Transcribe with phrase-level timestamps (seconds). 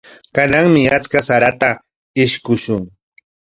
[0.35, 1.69] Kananmi achka sarata
[2.23, 2.83] ishkushun.